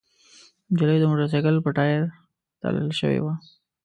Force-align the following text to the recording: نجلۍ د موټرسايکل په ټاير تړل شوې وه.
نجلۍ 0.71 0.97
د 0.99 1.03
موټرسايکل 1.09 1.55
په 1.65 1.69
ټاير 1.77 2.03
تړل 2.61 2.89
شوې 2.99 3.19
وه. 3.23 3.33